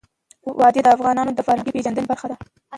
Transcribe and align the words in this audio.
وادي 0.59 0.81
د 0.83 0.87
افغانانو 0.95 1.31
د 1.35 1.39
فرهنګي 1.47 1.71
پیژندنې 1.75 2.07
برخه 2.11 2.27
ده. 2.31 2.37